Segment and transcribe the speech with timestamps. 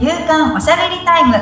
[0.00, 1.34] 夕刊おしゃべりタイム。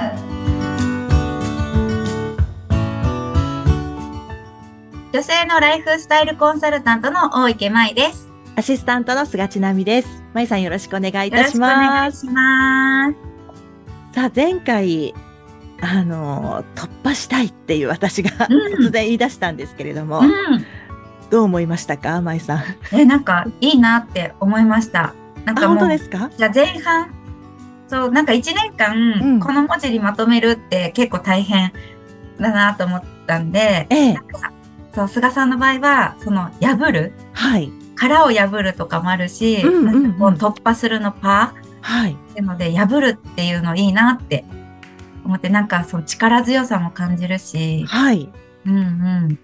[5.12, 8.28] 女性のライフスタイルコンサルタントの大池舞です。
[8.56, 10.24] アシスタントの菅千奈美です。
[10.34, 11.76] まいさんよろしくお願いいよろしくおたします。
[11.76, 13.16] 願いします。
[14.12, 15.14] さあ、前回、
[15.80, 18.86] あの、突破したいっていう私がうん。
[18.86, 20.28] 突然言い出したんですけれども、うん。
[21.30, 22.64] どう思いましたか、まいさん？
[22.90, 25.14] えなんかいいなって思いました。
[25.44, 26.28] なんあ、か本当ですか？
[26.36, 27.14] じゃあ前半
[27.88, 31.72] そうなんか一年間、うんこの文字にまとめるって結構大変
[32.40, 34.52] だなと思ったんでええなんか
[34.94, 37.70] そう菅さんの場合はその破るはい。
[37.96, 42.12] 殻を破るとかもあるし、うん突破するのパはい。
[42.12, 44.44] ーっていうので破るっていうのいいなって
[45.24, 48.32] 思ってなんかその力強さも感じるし、はい。
[48.66, 48.80] うんう
[49.30, 49.38] ん、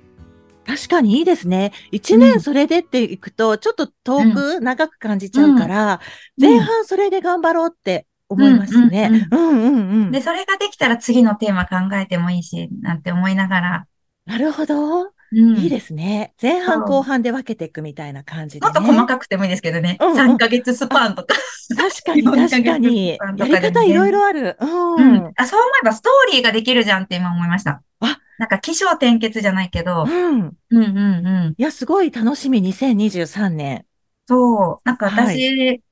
[0.67, 1.73] 確かにいいですね。
[1.91, 6.01] 一うん年それでっていくと、ちょっと遠く、長く感じちゃうから、
[6.41, 9.29] 前半それで頑張ろうって思いますね。
[9.31, 10.11] うんうんうん。
[10.11, 13.87] でそれができたら次のテーマ考えてもいいしなんて思いながら、
[14.27, 15.03] なるほど。
[15.05, 16.33] うん、いいですね。
[16.41, 18.73] 前半後半で分けていくみたいな感じで、ね。
[18.73, 21.35] もっと細かくてもいいですけどね、うんうん3ヶ月スパンとか、
[21.77, 23.19] 確かに4ヶ月確かに。
[23.19, 24.57] 間やり方いろいろある。
[24.61, 24.95] うん。
[24.95, 27.83] うんあそう思えばストーリーができるじゃんって今思いました。
[28.01, 30.11] あなんか起承転結じゃないけど、うん。
[30.11, 31.55] うんうんうん。
[31.57, 33.85] いや、すごい楽しみ、2023年。
[34.27, 35.83] そう、なんかは私、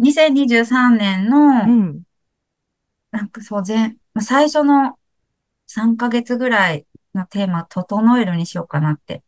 [0.00, 2.02] 2023年の、うん。
[3.10, 4.98] なんかそう、前、まあ最初の
[5.66, 9.22] 3ヶ月ぐらいのテーマ、整えるにしようかなって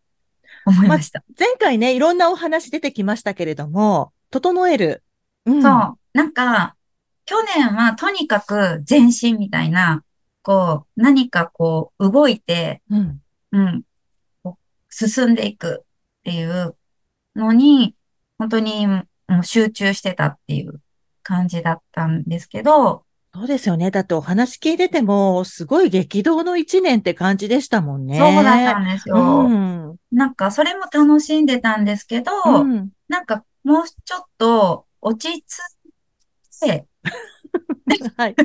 [0.64, 1.22] 思いました。
[1.38, 5.02] 前回ね、いろんなお話出てきましたけれども、整える。
[5.44, 5.62] うん。
[5.62, 6.76] そう、なんか、
[7.24, 10.04] 去年はとにかく前進みたいな、
[10.42, 13.22] こう、何かこう、動いて、うん。
[13.52, 13.84] うん、
[14.88, 16.76] 進んでいくっていう
[17.36, 17.94] のに、
[18.38, 18.86] 本当に
[19.32, 20.80] もう集中してたっていう
[21.22, 23.90] 感じだったんですけど、そうですよね。
[23.90, 28.18] だってお話聞いてても、すごい激動の一年って感じでしたもんね。
[28.18, 29.16] そうだったんですよ。
[29.16, 29.96] うん。
[30.12, 32.90] なんか、それも楽しんでたんですけど、うん。
[33.08, 36.86] なんか、もうちょっと落ち着いて、
[38.18, 38.36] はい。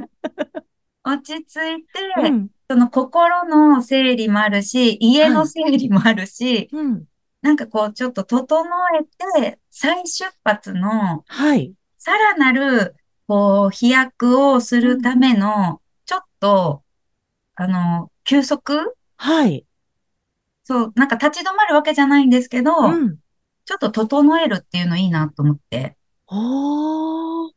[1.04, 2.48] 落ち着いて、うん。
[2.70, 7.04] その心の整理もあるし、家の整理もあるし、うん。
[7.48, 8.66] なんかこう、ちょっと整
[9.00, 11.74] えて、再出発の、はい。
[11.98, 12.94] さらなる、
[13.26, 16.84] こう、飛躍をするための、ちょっと、
[17.56, 18.94] あの、休息？
[19.16, 19.66] はい。
[20.66, 23.18] そう、なんか立ち止まるわけじゃないんですけど、うん。
[23.64, 25.96] ちょっと整えるっていうのいいなと思って。
[26.28, 27.52] おー、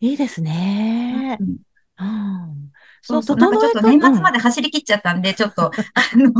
[0.00, 1.38] いいですね。
[1.40, 1.56] うん
[1.98, 2.70] うん。
[3.00, 6.30] そうそう、なんかちょっと年末まで走り切っちゃったんで、ちょっと、あの、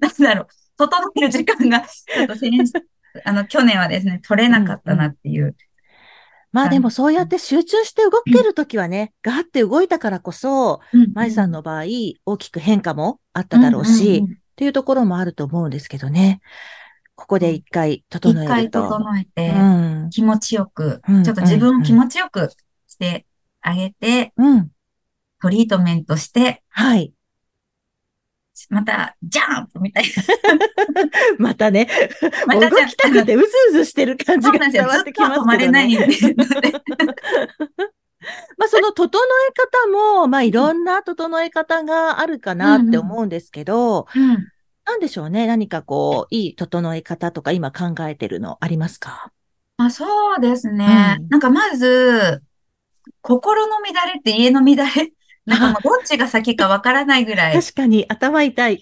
[0.00, 2.72] なんだろう、整える時間が、ちょっと先日、
[3.24, 5.56] あの、去年はですね、取れなかったなっていう。
[6.52, 11.84] まあでもそうやって集中して動けるときはね、ガーって動いたからこそ、うん舞さんの場合、
[12.24, 16.40] 大きく変化もあっただろうし、んんんっていうところもあると思うんですけどね。
[17.14, 18.82] ここで一回整一回えると。
[18.88, 19.62] 整えて、う
[20.06, 20.10] ん。
[20.10, 22.50] 気持ちよく、うんちょっと自分を気持ちよく
[22.86, 23.26] して
[23.60, 24.70] あげて、うん。
[25.42, 27.12] トリートメントして、はい。
[28.70, 30.04] また、ジャンプみたい
[31.38, 31.88] またね、
[32.46, 32.54] な。
[32.54, 35.88] 動またじゃきたくてうずうずしてる感じが伝わってきますけどね。
[38.58, 44.48] まあその整え方も、まあいろんな整え方があるかなって思うんですけど、うん。
[44.86, 45.46] なんでしょうね。
[45.46, 49.32] 何かこう、いい整え方とか今考えてるのありますか？
[49.78, 51.18] あ、そうですね。
[51.20, 52.42] うんなんかまず、
[53.20, 55.12] 心の乱れって家の乱れ
[55.46, 58.80] なんかもうどっちが先かわからないぐらい、確かに頭痛い。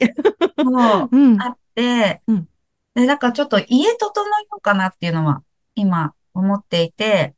[0.62, 1.42] もううん。
[1.42, 2.48] あって、うん
[2.94, 5.42] で、だからちょっと家整えようかなっていうのは
[5.74, 7.34] 今思っていて、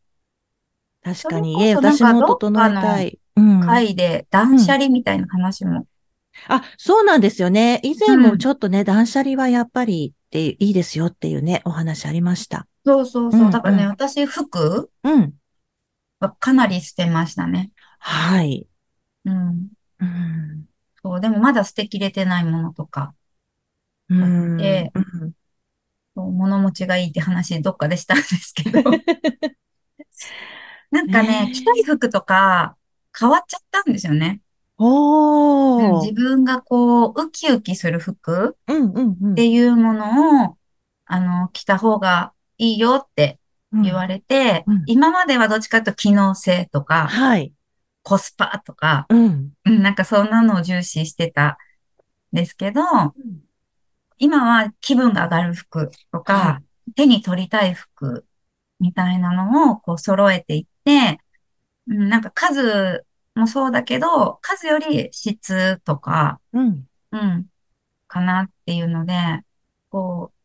[1.02, 3.18] 確かに、家私も整えたい。
[3.36, 3.60] うん。
[3.60, 5.86] 会で断捨離みたいな話も。
[6.48, 7.80] あ、そうなんですよね。
[7.82, 12.66] 以前もうんちょっとね、断捨離はやっぱりっていいですよっていうね、お話ありました。
[12.84, 13.44] そうそうそうう。
[13.48, 15.32] んだからね、うん私服うん。
[16.20, 17.70] はかなり捨てましたね。
[17.98, 18.66] はい。
[19.26, 19.68] うん。
[20.00, 20.66] うん。
[21.02, 23.14] そう、でもまだ捨てきれてないものとか、
[24.08, 24.56] うん。
[24.56, 25.32] でうん
[26.14, 28.82] そう物持ちがいいって話どっかでしたんですけど。
[30.90, 32.76] なんかね着たい服とか
[33.18, 34.40] 変わっちゃったんですよね。
[34.78, 35.96] おー。
[35.96, 39.32] うん自分がこう、ウキウキする服うんうんうん。
[39.32, 40.56] っていうものを、
[41.06, 43.38] あの、着た方がいいよって
[43.72, 47.52] 言われて、うんうん今まではどっちかというと機能性とか、はい。
[48.06, 49.52] コスパとか、うん。
[49.64, 51.58] うんなんかそんなのを重視してた
[52.32, 52.80] んですけど、
[54.18, 56.62] 今は気分が上がる服とか、は
[56.94, 58.24] 手に取りたい服
[58.78, 61.18] みたいなのをこう揃えていって、
[61.88, 63.04] うん、なんか数
[63.34, 66.86] もそうだけど、数より質とか、うん。
[67.10, 67.46] うん、
[68.06, 69.14] かなっていうので、
[69.90, 70.38] こう、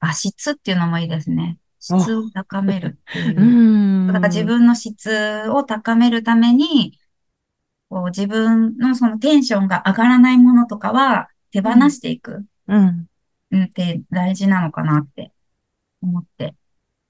[0.00, 1.58] あ、質っていうのもいいですね。
[1.84, 3.44] 質を高めるっていうう。
[4.04, 4.06] ん。
[4.06, 6.98] だから自分の質を高めるために、
[7.90, 13.06] こう自分のそのテンションが上がらないものとかは手放していく、うん。
[13.50, 15.30] うん、って大事なのかなって
[16.02, 16.54] 思って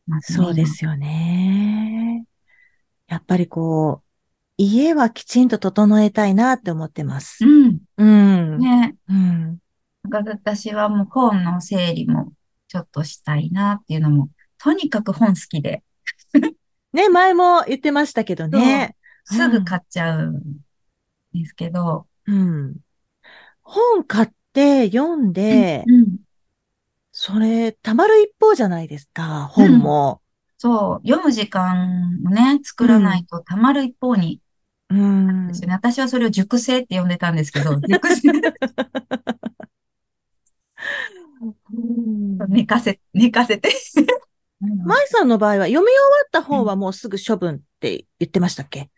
[0.06, 0.44] ますね。
[0.44, 2.26] そうですよね。
[3.06, 4.04] やっぱりこう、
[4.56, 7.44] 家はきちんと整えたいなって思ってます。
[7.44, 7.78] 今。
[7.96, 8.54] うん。
[8.54, 8.58] うん。
[8.58, 8.96] ね。
[9.08, 9.58] うん。
[10.10, 12.32] 私はもう本の整理も
[12.68, 14.28] ちょっとしたいなっていうのも、
[14.64, 15.82] とにかく本好きで、
[16.94, 18.96] ね、前も言ってましたけどね。
[19.24, 20.42] すぐ買っちゃうん
[21.34, 22.76] ですけど、うん。
[23.60, 26.16] 本買って読んで、うん、
[27.12, 30.22] それ、溜まる一方じゃないですか、本も。
[30.56, 34.40] そう、読む時間をね、作らないとたまる一方に
[34.88, 35.48] うん。
[35.48, 35.74] ですよね。
[35.74, 38.32] 私はそれを熟成って呼んでたんですけど、熟成、
[42.48, 43.68] 寝かせ、寝かせて。
[44.84, 45.92] 舞さんの場合は読み終わ
[46.26, 48.90] った本はもうすぐ処分って言ってましたっけ？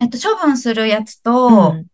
[0.00, 1.86] えっと、処分するやつと、うん。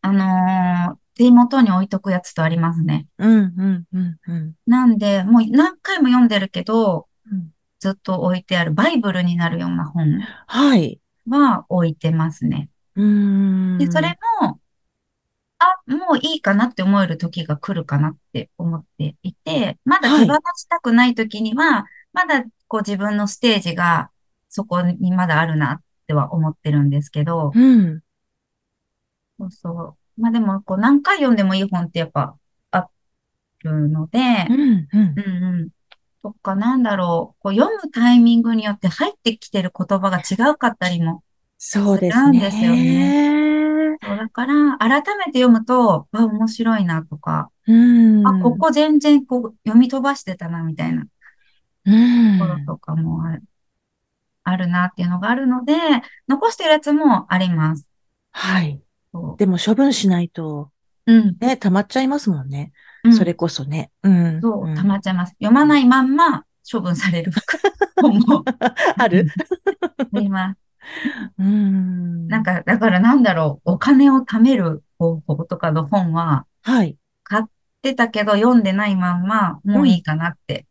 [0.00, 3.08] あのー手元に置いとくやつとありますね。
[3.18, 4.54] うん、うん、うん、うん。
[4.68, 7.50] なんで、もう何回も読んでるけど、うん
[7.80, 11.00] ずっと置いてあるバイブルになるような本はい。
[11.28, 12.70] は置いてますね。
[12.96, 13.78] うーん。
[13.78, 14.58] で、それも、
[15.60, 21.84] あ、もういいかなって思える時が来るかなって思っていて、まだ手放したくない時には、
[22.18, 24.10] まだこう自分のステージが
[24.48, 28.00] そこにまだあるなっては思ってるんですけど、うん。
[29.38, 30.20] そうそう。
[30.20, 32.34] まあでも、こう何回読んでもいい本ってやっぱ
[32.72, 32.88] あ
[33.62, 34.18] るので、
[34.50, 34.98] うん、うんう。
[34.98, 35.68] んうん。
[36.24, 37.42] とか、なんだろう。
[37.42, 41.22] こう読むタイミングによって入ってきてる言葉が違うかったりも。
[41.56, 43.96] そうですなんですよね。
[44.02, 48.26] そうだから、改めて読むと、あ、面白いなとか、うん。
[48.26, 51.06] あ、ここ全然こう読み飛ばしてたな、みたいな
[51.84, 53.42] とうんころとかもある,、
[54.44, 55.74] あるなっていうのがあるので、
[56.28, 57.88] 残してるやつもあります。
[58.32, 58.80] はい。
[59.12, 60.70] そでも処分しないと、
[61.06, 61.12] う。
[61.12, 61.36] うん。
[61.40, 62.72] ね、溜まっちゃいますもんね。
[63.04, 63.90] うんそれこそね。
[64.02, 64.40] うん。
[64.42, 65.30] そう、ん溜まっちゃいます。
[65.38, 67.32] 読まないまんま処分される
[68.00, 68.44] 本も
[68.98, 69.28] ある？
[70.12, 70.58] あります。
[71.38, 72.28] うん。
[72.28, 76.96] なん、か、だからなんだろう、お金を貯める方法とかの本は、はい。
[77.22, 77.44] 買っ
[77.82, 80.66] てたけど読んでないまんま、もういいかなって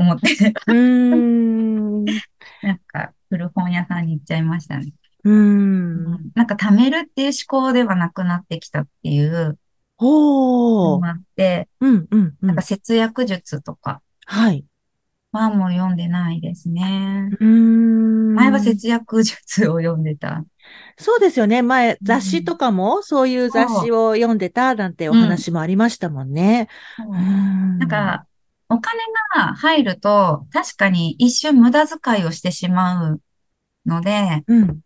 [0.00, 2.04] 思って、うーん。
[2.62, 4.92] なんか、古本屋さんに行っちゃいましたね。
[5.24, 5.30] う。
[5.30, 9.56] うんんなんか、貯めるっていう思考ではなくなってきたっていうの
[9.96, 11.06] ほうも。
[11.06, 12.62] あって、うん、うん、うんなんか。
[12.62, 14.64] 節約術とかはい。
[15.32, 17.28] はもう読んでないですね。
[17.38, 18.34] うーん。
[18.34, 20.44] 前は節約術を読んでた。
[20.98, 21.62] そうですよね。
[21.62, 26.68] 前、雑誌とかも、そういう雑誌を読んでたなんてお話もありましたもんね。
[26.96, 28.26] そううんなんか、
[28.70, 29.00] お金
[29.36, 33.20] が入ると、確かに一瞬無駄遣いをしてしまう
[33.84, 34.80] ので、うん。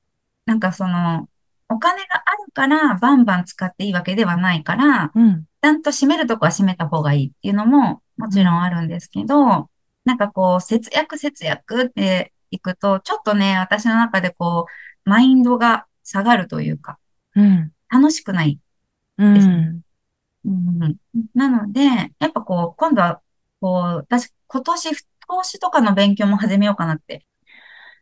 [0.47, 1.29] なんかその、
[1.69, 5.45] お金があるからバンバン使っていいわけではないから、うん。
[5.63, 9.69] ちゃんと締めるとこは締めた方がいいっていうのももちろんあるんですけど、
[10.05, 14.67] なんかこう、節約節約っていくと、ちょっとね、私の中でこ
[15.07, 16.99] う、マインドが下がるというか、
[17.35, 17.73] うん。
[17.91, 18.59] 楽しくない。
[19.19, 19.83] うん。
[20.45, 20.97] うん、
[21.35, 21.85] なので、
[22.19, 23.21] やっぱこう、今度は、
[23.61, 24.91] こう、私、今年、
[25.27, 27.25] 投資とかの勉強も始めようかなって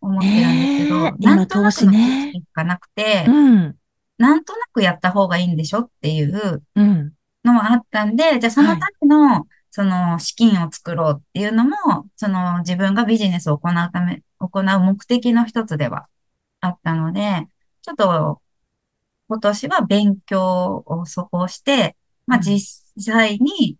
[0.01, 3.77] 思ってるんですけど、ねえなんとなくの知識がなくて、うん。
[4.19, 7.13] なんとなくやった方がいいんでしょっていううん。
[7.45, 11.77] のはあったんで、じゃあそのための、その資金を作ろうっていうのも、
[12.17, 16.07] その自分がビジネスを行うため、行う目的の一つでは
[16.61, 17.47] あったので、
[17.83, 18.41] ちょっと
[19.29, 23.79] 今年は勉強をそこをして、まあうん実際に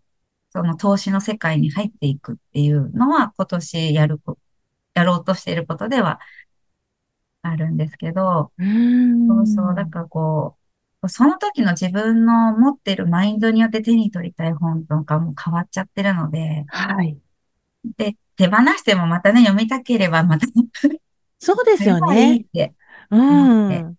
[0.53, 4.37] その投資の世界に入っていくっていうのは今年やるこ、
[4.93, 6.19] やろうとしていることでは
[7.41, 9.27] あるんですけど、うん。
[9.27, 9.75] そうそう。
[9.75, 10.57] だからこ
[11.01, 17.17] う、その時の自分の持ってるマインドによって手に取りたい本とかも変わっちゃってるので、はい。
[17.97, 20.45] で、手放してもまたね、読みたければまた
[21.39, 22.37] そうですよ買えばいいね。
[22.45, 22.73] って。
[23.09, 23.97] うん。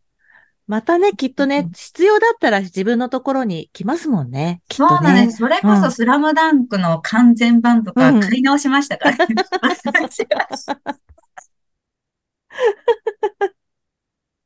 [0.67, 4.63] またね、きっとね、必要だったら自分のところに来ますもんね。
[4.69, 4.89] きっとね。
[4.89, 5.37] そうなんです。
[5.39, 9.35] それこうんそスラムダンクの完全版とかうん買い直しましたから、 ね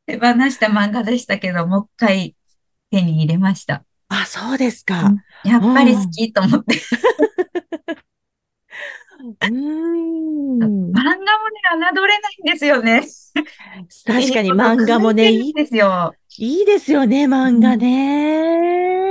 [0.06, 2.34] 手放した漫画でしたけど、もう一回
[2.90, 3.84] 手に入れました。
[4.08, 5.12] あ、そうですか。
[5.44, 6.80] やっぱり好きと思って。
[9.18, 10.58] うーん。
[10.58, 11.24] 漫画もね、
[11.94, 13.02] 侮れないんですよね。
[14.06, 16.14] 確かに漫画もね、いいですよ。
[16.38, 19.08] いいですよね、漫画ね。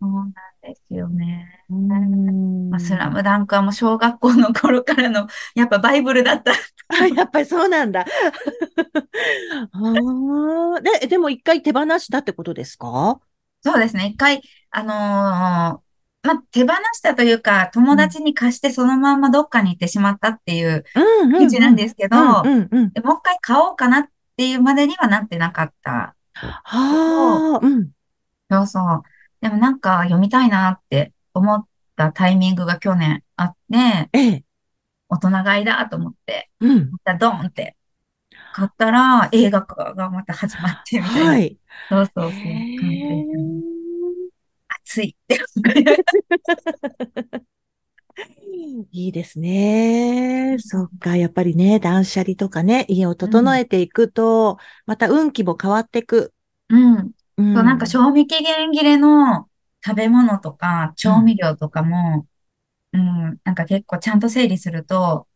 [0.00, 0.32] そうなん
[0.62, 1.64] ですよね。
[1.70, 6.52] うんまあ、スラムダンクはもう小学校の頃からの、やっぱバイブルだった。
[6.52, 8.06] あ、やっぱりそうなんだ。
[9.72, 13.20] あーで、でも一回手放したってことですか？
[13.62, 14.06] そうですね。
[14.14, 15.87] 一回、あのー
[16.28, 26.14] まあ、手放したというか、友達に貸してそのまんまどっかに行ってしまったっていううんうん感じなんですけど、もう一回買おうかなっていうまでにはなってなかった。
[26.34, 27.88] はあ、うん。
[28.50, 29.02] そうそう。
[29.40, 31.66] でもなんか読みたいなって思っ
[31.96, 34.44] たタイミングが去年あって、ええ。
[35.08, 36.90] 大人買いだと思って、うん。
[36.90, 37.74] またドンって
[38.52, 41.30] 買ったら映画化がまた始まってみたいな。
[41.30, 41.56] はい。
[41.88, 42.32] そうそうそう。
[42.32, 43.77] 感じですね
[44.88, 45.16] 熱い。
[48.90, 50.56] いいですね。
[50.58, 51.16] そっか。
[51.16, 56.32] やっぱりね、断捨離とかね、家を整えていくと、また運気も変わっていく。
[56.70, 57.12] うん。
[57.36, 57.54] うん。
[57.54, 59.48] そう、なんか賞味期限切れの
[59.84, 62.26] 食べ物とか調味料とかも、
[62.92, 65.28] うん、なんか結構ちゃんと整理すると、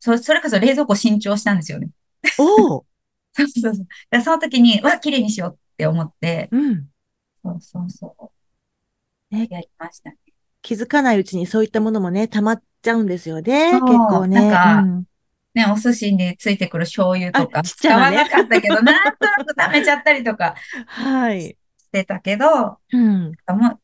[0.00, 1.90] そ、それこそ冷蔵庫新調したんですよね。
[2.38, 2.86] おお。
[3.32, 3.86] そうそうそう。
[4.10, 6.88] でその時に、わ、綺麗にしようって思って、うん。
[7.42, 8.39] そうそうそう。
[9.30, 10.16] ねやりましたね。
[10.62, 13.72] 気づかないうちにそういったものもね、溜まっちゃうんですよね。
[13.72, 14.40] 結構ね。
[14.40, 15.04] なんかうん
[15.52, 20.54] ね、お寿司についてくる醤油とかあちっちゃなね使わなかったけど、 なんとなく食べちゃったりとか
[20.86, 21.40] はい。
[21.40, 21.56] し
[21.90, 23.32] てたけど、うん。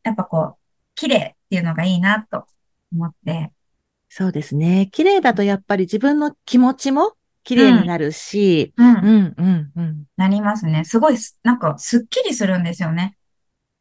[0.04, 0.56] やっぱこう、
[0.94, 2.46] 綺麗っていうのがいいなと
[2.92, 3.50] 思って、
[4.08, 4.88] そうですね。
[4.92, 10.04] 綺麗だとやっぱり自分の気持ちも綺麗になるし、うんう、ん、うん、うん。
[10.16, 10.84] なりますね。
[10.84, 13.16] すごいす、なんか、すっきりするんですよね。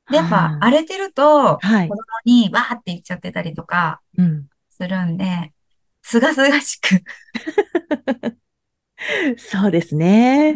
[0.09, 4.47] で、やっぱ、はい荒れてると、はい子供にわーって言っちゃってたりとかうん。
[4.69, 5.53] するんで、
[6.01, 7.03] すがすがしく。
[9.37, 10.55] そうですね。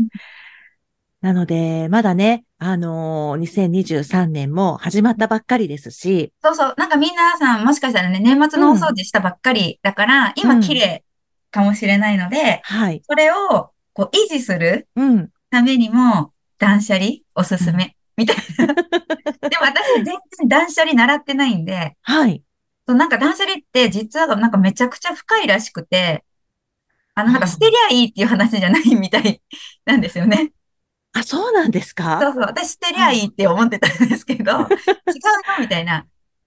[1.22, 11.04] なので、まだね、あのー2023年も始まったばっかりですし、そうそう、なんかみんなさん、もしかしたらね、年末の大掃除したばっかりだから、うん今綺麗
[11.52, 13.02] かもしれないので、はい。
[13.06, 15.30] それを、こう、維持するうん。
[15.50, 18.68] ためにも、断捨離おすすめ、みたいな。
[18.68, 22.44] でも私、全然断捨離習ってないんで、はい。
[22.88, 26.26] そうなんか断捨離って実はなんかめちゃくちゃ深いらしくて、
[27.16, 29.42] あのなんか捨てりゃいいっていう話じゃないみたい
[29.86, 30.52] なんですよね。
[31.14, 32.42] あ、そうなんですそかうそう。
[32.42, 34.68] 私捨てりゃいいって思ってたんですけど、違うよ
[35.60, 36.06] みたいな。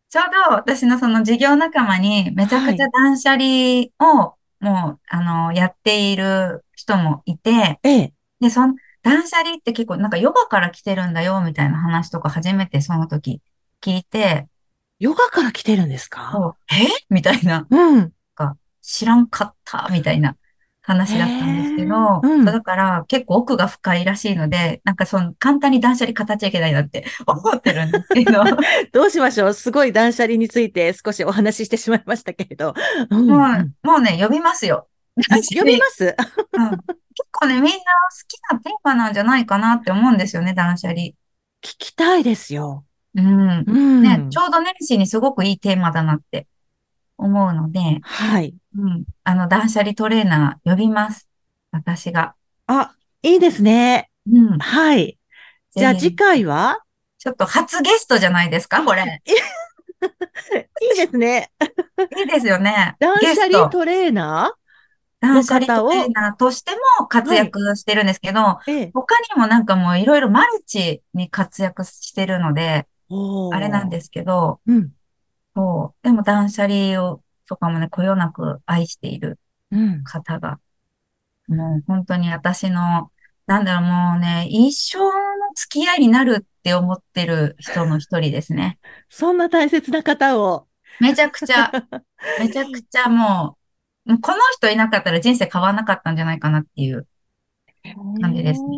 [0.08, 8.12] ちょうど私のその事業仲間にめちゃくちゃ断捨離をもう、あの、やっている人もいて、ええ。
[8.40, 13.40] で、その断捨離って結構なんかヨガから来てるんだよみたいな話とか初めてその時
[13.82, 14.47] 聞いて、
[14.99, 16.54] ヨガから来てるんですか？
[16.73, 16.87] え？
[17.11, 17.66] みたいな。
[17.68, 18.12] うん。
[18.85, 20.35] 知らんかった、みたいな
[20.80, 22.44] 話だったんですけど、うん。
[22.44, 28.50] だから結構奥が深いらしいので、なんかその簡単に断捨離語っちゃいけないなって思ってるんですけど、も
[28.92, 29.54] どうしましょう？
[29.54, 32.75] すごい断捨離について少しお話ししてしまいましたけれど。
[33.11, 33.30] うん。
[33.30, 34.88] う、うんもうね、呼びますよ。
[35.30, 36.16] あ読みます？
[36.54, 36.80] うん
[37.14, 37.75] 結構ね、みんな好
[38.26, 41.00] きなテーマなんじゃないかなって思うんですよね、断捨離。
[41.00, 41.14] 聞
[41.61, 42.85] きたいですよ。
[43.14, 43.64] うん。
[43.66, 44.02] うん。
[44.02, 46.47] ね、ちょうど年始にすごくいいテーマだなって
[47.19, 48.54] 思うので、はい。
[48.76, 49.04] うん。
[49.25, 51.28] あの、断捨離トレーナー呼びます。
[51.71, 52.35] 私が。
[52.66, 54.11] あ、いいですね。
[54.31, 54.59] うん。
[54.59, 55.19] はい。
[55.75, 56.78] じゃあ次回は？
[57.19, 59.23] ちょっと初ゲストじゃないですか、これ。
[59.25, 61.52] いいですね。
[62.19, 62.97] いいですよね。
[63.00, 64.52] 断捨離トレーナ
[65.22, 68.92] 断捨離トレーナーとしても活躍してるんですけど、ーええ。
[68.92, 72.86] 他にもなんかもういろいろマルチに活躍してるので、
[73.50, 73.90] あれなんす。
[73.90, 74.92] ですけど、うん。
[75.54, 76.04] そう。
[76.04, 79.38] でも断捨離を、とかもね、こよなく愛している
[79.70, 80.04] うん。
[80.04, 80.60] 方が、
[81.48, 83.10] もう本当に私の、
[83.46, 85.10] なんだろう、もうね、一生の
[85.54, 88.78] 付き合いになるって思ってる人の一人ですね。
[89.08, 90.68] そんな大切な方を。
[91.00, 91.70] めちゃくちゃ、
[92.38, 93.62] めちゃくちゃもう
[94.06, 97.06] この人いなかったら人生変わらなかったんじゃないかなっていう。
[98.21, 98.68] 感じですね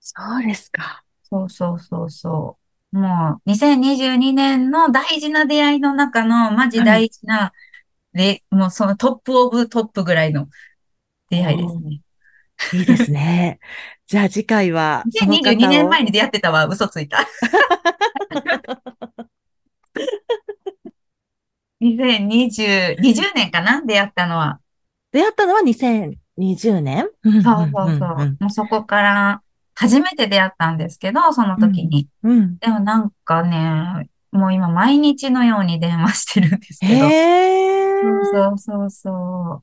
[0.00, 1.04] そうですか。
[1.22, 2.58] そうそうそうそ
[2.92, 2.98] う。
[2.98, 7.52] もう、2022年の大事な出会いの中の、マジ大事な、
[8.14, 10.48] で、もうそのトップオブトップぐらいの
[11.28, 12.00] 出会いですね。
[12.72, 13.60] いいですね。
[14.08, 17.18] じゃあ次回は、その方を2022年前に出会ってたわ、嘘ついた。
[21.80, 23.82] 2020、20年かな？
[23.84, 24.60] 出会ったのは。
[25.12, 28.24] 出会ったのは2020年そうそうそう。
[28.24, 29.42] んもうそこから、
[29.74, 32.08] 初めて出会ったんですけど、その時に。
[32.22, 32.58] うんうん。
[32.58, 36.92] でもなんかね、もう今毎日のように電話してるんですけど。
[37.06, 38.24] へー。
[38.32, 39.62] そうそうそ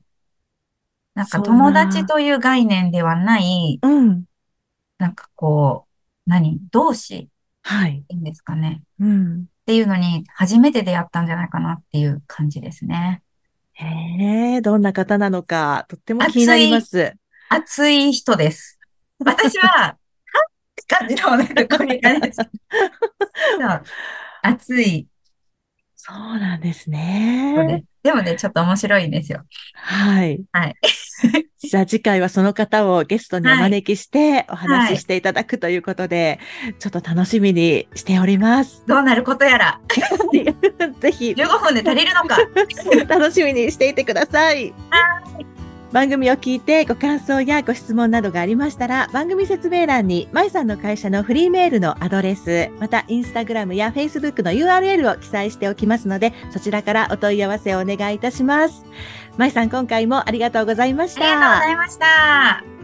[1.14, 4.24] なんか友達という概念ではない、うん。
[4.98, 5.86] なんかこ
[6.26, 6.60] う、何？
[6.70, 7.28] 同士
[7.62, 8.04] はい。
[8.08, 8.82] いいんですかね。
[9.00, 9.46] うん。
[9.66, 13.20] っていうのに初めて出会ったんじゃないかなっていう感じですね。
[13.72, 17.14] へえ、どんな方なのか、とっても気になります。
[17.48, 18.78] 熱い人です。
[19.18, 19.96] 私は、はっ
[20.76, 22.38] て感じのなんかこういう感じです。
[24.42, 25.08] 熱い
[25.96, 27.84] そうなんですね。
[28.06, 28.12] す。
[28.12, 29.42] でもね、ちょっと面白いんですよ。
[29.74, 30.40] はい。
[30.52, 30.74] はい。
[31.58, 36.38] じゃあ次回はその方をゲストにお招きしてお話ししていただくということで、
[36.78, 38.84] ちょっと楽しみにしております。
[38.86, 39.80] どうなることやら、
[41.00, 42.38] ぜひ15分で足りるのか。
[43.08, 44.72] 楽しみにしていてください。
[45.96, 58.84] 番組を聞いてご感想やご質問などがありましたら、番組説明欄に、まいさんの会社のフリーメールのアドレス、またインスタグラムやフェイスブックの URL を記載しておきますので、そちらからお問い合わせをお願いいたします。
[59.38, 61.70] まいさん、今回もありがとうございましたありがとうござ。
[61.70, 62.75] いました。